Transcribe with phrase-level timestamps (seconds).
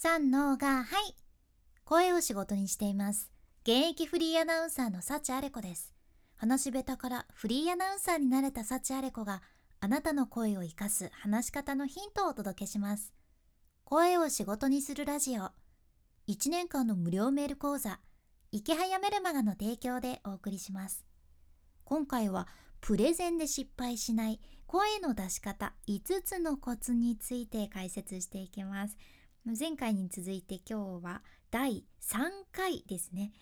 [0.00, 1.16] 三のがはい。
[1.82, 3.32] 声を仕事にしています。
[3.64, 5.92] 現役フリーアナウンサーの幸あれ子です。
[6.36, 9.42] 話し下手からフリーアナウンサーになれた幸あれ子が
[9.80, 13.12] あなたの声を生かす話し方のヒントをお届けします。
[13.82, 15.50] 声を仕事にするラジオ。
[16.28, 17.98] 1年間の無料メール講座。
[18.52, 21.04] 池早メルマガの提供でお送りします。
[21.82, 22.46] 今回は
[22.80, 28.96] プレゼンで失敗しない声の出し方5つのコツについて解説していきます。
[29.56, 32.18] 前回に続いて今日は第3
[32.52, 33.32] 回ですね。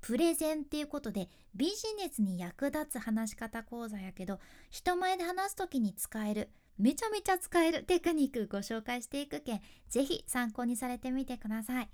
[0.00, 4.38] プレゼンっていうことでビジネスに役立つ話し方講座やけど
[4.68, 11.88] 人前で話す時に使えるめちゃめちゃ使えるテクニックご紹介していくけんぜひ参考にされてみてください。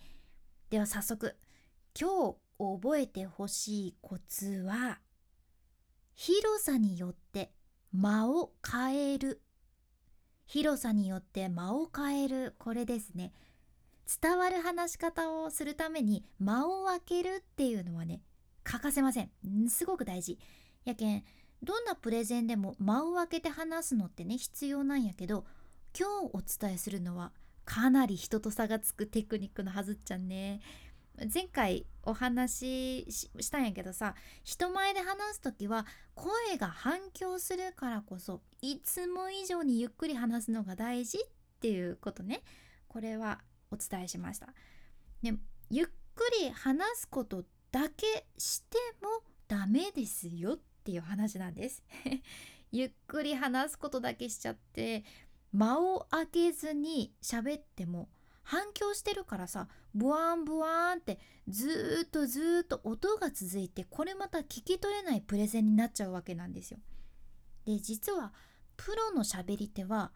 [0.70, 1.36] では早速
[1.98, 4.98] 今日覚えてほしいコツは
[6.14, 7.52] 広さによって
[7.92, 9.40] 間を変える。
[10.46, 12.56] 広さによって間を変える。
[12.58, 13.32] これですね。
[14.22, 18.22] 伝わる話し方をするために間を空けるっていうのはね
[18.64, 19.30] 欠かせません。
[19.68, 20.38] すごく大事。
[20.84, 21.22] やけん
[21.62, 25.44] どんなプレゼンでも間を空けて話すのってね必要なんやけど
[25.98, 27.32] 今日お伝えするのは
[27.64, 30.60] かなり人と差がつくテクニックのはずっちゃんね。
[31.32, 41.20] 前回お話ししたんやけどさ人前で話す時は声が反響するからこそいつも以上にゆっくり話すのが大事っ
[41.60, 42.42] ていうことね。
[42.88, 44.48] これはお伝えしました。
[45.22, 45.34] で
[45.70, 49.08] ゆっくり話すことだけしても
[49.48, 51.82] ダメですよっていう話なんです。
[52.72, 55.04] ゆっくり話すことだけしちゃって
[55.52, 58.08] 間を空けずに喋っても
[58.42, 66.78] 反響してるからさブワンブワンってずっとずっと音が続いてこれまた聞き取れないプレゼンになっちゃうわけなんですよ。
[67.64, 68.32] で実は
[68.76, 70.12] プロの喋り手は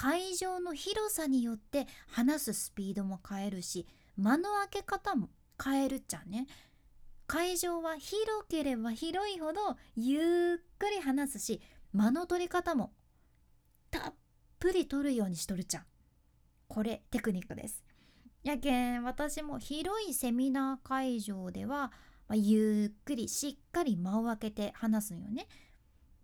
[0.00, 3.84] 会場の広さによって話すスピードも変えるし
[4.16, 5.28] 間の開け方も
[5.60, 6.46] 変えるっちゃね。
[7.26, 11.60] 会場は広ければ広いほどゆっくり話すし
[11.92, 12.92] 間の取り方も
[13.90, 14.14] たっ
[14.60, 15.82] ぷり取るようにしとるちゃん。
[16.68, 17.82] これテクニックです。
[18.44, 21.90] やけん私も広いセミナー会場では、
[22.28, 25.48] まあ、ゆっくりしっかり間を空けて話すんよね。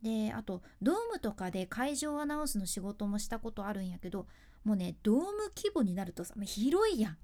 [0.03, 4.27] であとドームとかで会場アナウンスの仕事もしたことあるんやけど
[4.65, 5.23] もうねドーム
[5.55, 7.17] 規模になるとさ広いやん。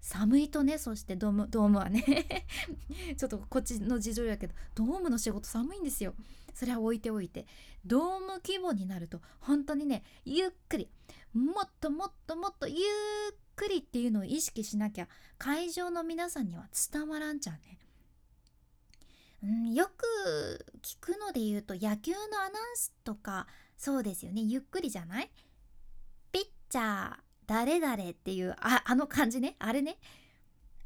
[0.00, 2.46] 寒いとねそしてドームドームはね
[3.16, 6.14] ちょっとこっちの事情やけどドームの仕事寒いんですよ。
[6.52, 7.46] それは置いておいて。
[7.86, 10.90] ドーム規模になると本当にねゆっくり
[11.32, 12.78] もっともっともっとゆっ
[13.56, 15.08] くりっていうのを意識しなきゃ
[15.38, 17.78] 会場の皆さんには伝わらんちゃうね。
[19.42, 23.46] うん、よく聞くので言うと野球のアナウンスとか
[23.76, 24.40] そうですよね。
[24.40, 25.30] ゆっくりじゃない？
[26.32, 29.56] ピッチャー誰々っていうああの感じね。
[29.58, 29.98] あれね。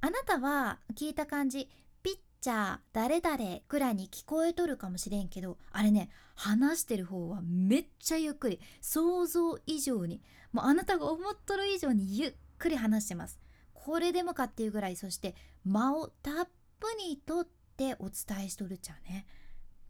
[0.01, 1.69] あなたは聞いた感じ
[2.03, 10.23] ピッチャー誰々くらいに聞こえとるかもしれんけどあれね話してる方はめっちゃゆっくり想像以上に
[10.53, 13.39] もうあなたが思っとる以上にゆっくり話してます。
[13.75, 16.49] これでもかっていうぐらいそして間をたっ
[16.79, 19.27] ぷりとってお伝えしとるっちゃうね。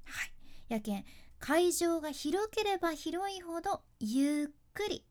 [0.05, 0.33] はい。
[0.69, 1.05] やけん
[1.39, 5.05] 会場が広ければ広いほどゆっくり。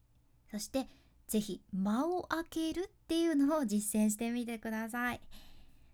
[0.52, 0.88] そして
[1.28, 5.22] 是非間を空けるっていうのを実践してみてください。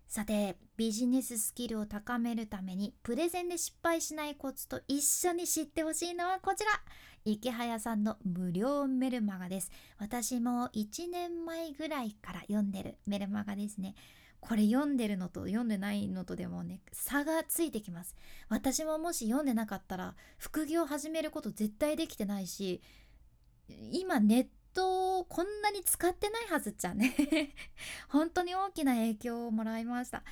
[0.06, 6.70] さてビジネススキルを高めるためにプレゼンで失敗しないコツと一緒に知ってほしいのはこちら。
[7.24, 9.70] 池早さんの無料メルマガです。
[9.98, 13.94] 私も1年前ぐらいから読んでるメルマガですね。
[14.46, 18.14] これ読んでるのと読んでないのとでもね差がついてきます。
[18.50, 22.82] 私ももし読んでなかったら副業始めること絶対できてないし
[23.90, 27.54] 今ネットをこんなに使ってないはずっちゃね。
[28.10, 30.22] 本当に大きな影響をもらいました。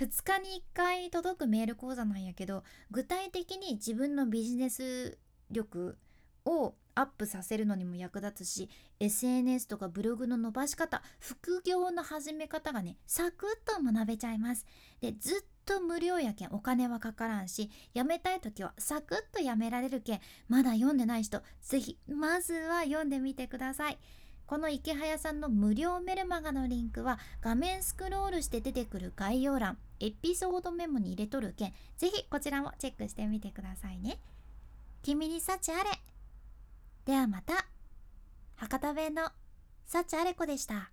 [0.00, 5.16] 2日に1回届くメール講座なんやけど具体的に自分のビジネス
[5.52, 5.96] 力
[6.44, 8.68] をアップさせるのにも役立つし
[8.98, 14.66] SNS とかブログの伸ばし方副業の始め方がねサクッと学べちゃいます。
[15.00, 23.98] でずっと無料やけんお金はかからんしやめたい時はサクッとやめられるけんまだ読んでない人是非まずは読んでみてください。
[24.46, 34.18] この池早さんの無料メルマガのリンクは画面スクロールして出てくる概要欄エピソードメモに入れとるけんぜひこちらもチェックしてみてくださいね。
[35.02, 35.90] 君に幸あれ。
[37.08, 37.64] ではまた
[38.56, 39.30] 博多弁の
[39.86, 40.90] 幸あれ子でした。